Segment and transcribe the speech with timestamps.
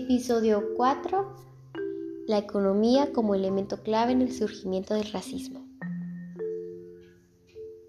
[0.00, 1.34] Episodio 4.
[2.28, 5.66] La economía como elemento clave en el surgimiento del racismo.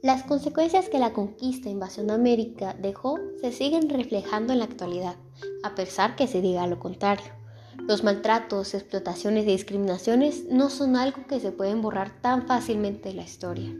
[0.02, 4.66] Las consecuencias que la conquista e invasión de América dejó se siguen reflejando en la
[4.66, 5.18] actualidad,
[5.62, 7.32] a pesar que se diga lo contrario.
[7.88, 13.16] Los maltratos, explotaciones y discriminaciones no son algo que se pueden borrar tan fácilmente de
[13.16, 13.72] la historia,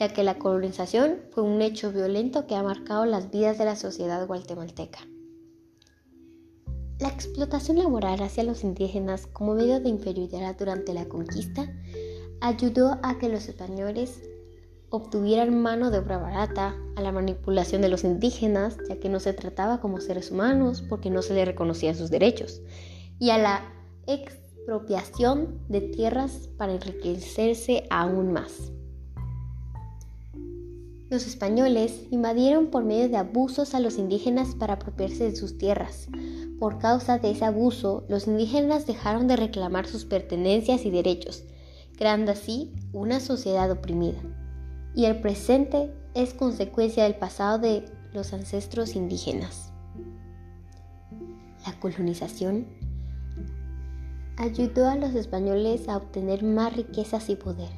[0.00, 3.76] ya que la colonización fue un hecho violento que ha marcado las vidas de la
[3.76, 5.00] sociedad guatemalteca.
[6.98, 11.70] La explotación laboral hacia los indígenas como medio de inferioridad durante la conquista
[12.40, 14.22] ayudó a que los españoles
[14.88, 19.34] obtuvieran mano de obra barata, a la manipulación de los indígenas, ya que no se
[19.34, 22.62] trataba como seres humanos porque no se les reconocían sus derechos,
[23.18, 23.62] y a la
[24.06, 28.72] expropiación de tierras para enriquecerse aún más.
[31.10, 36.08] Los españoles invadieron por medio de abusos a los indígenas para apropiarse de sus tierras,
[36.58, 41.44] por causa de ese abuso, los indígenas dejaron de reclamar sus pertenencias y derechos,
[41.96, 44.20] creando así una sociedad oprimida.
[44.94, 49.72] Y el presente es consecuencia del pasado de los ancestros indígenas.
[51.66, 52.66] La colonización
[54.38, 57.70] ayudó a los españoles a obtener más riquezas y poder,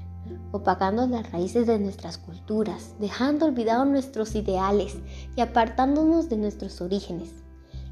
[0.53, 4.99] opacando las raíces de nuestras culturas, dejando olvidados nuestros ideales
[5.35, 7.48] y apartándonos de nuestros orígenes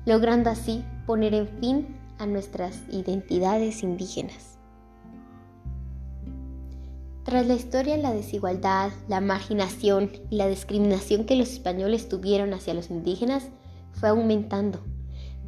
[0.06, 4.56] logrando así poner en fin a nuestras identidades indígenas.
[7.24, 12.72] Tras la historia, la desigualdad, la marginación y la discriminación que los españoles tuvieron hacia
[12.72, 13.48] los indígenas
[13.90, 14.78] fue aumentando,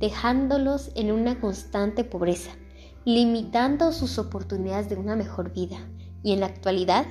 [0.01, 2.51] dejándolos en una constante pobreza,
[3.05, 5.79] limitando sus oportunidades de una mejor vida
[6.25, 7.06] y en la actualidad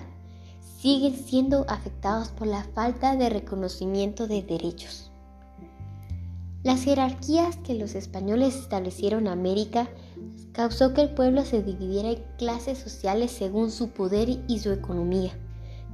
[0.59, 5.06] siguen siendo afectados por la falta de reconocimiento de derechos.
[6.67, 9.87] Las jerarquías que los españoles establecieron en América
[10.51, 15.31] causó que el pueblo se dividiera en clases sociales según su poder y su economía,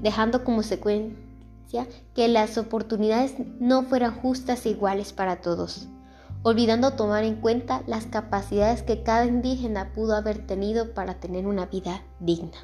[0.01, 5.89] dejando como secuencia que las oportunidades no fueran justas e iguales para todos,
[6.41, 11.67] olvidando tomar en cuenta las capacidades que cada indígena pudo haber tenido para tener una
[11.67, 12.57] vida digna.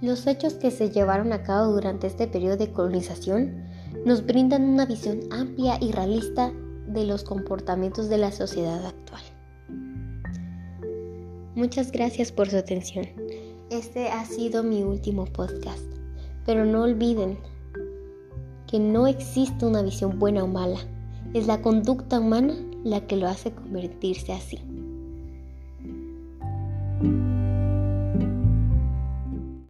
[0.00, 3.70] Los hechos que se llevaron a cabo durante este periodo de colonización
[4.04, 6.52] nos brindan una visión amplia y realista
[6.86, 9.22] de los comportamientos de la sociedad actual.
[11.54, 13.06] Muchas gracias por su atención.
[13.70, 15.84] Este ha sido mi último podcast,
[16.44, 17.38] pero no olviden
[18.66, 20.80] que no existe una visión buena o mala,
[21.34, 22.54] es la conducta humana
[22.84, 24.58] la que lo hace convertirse así.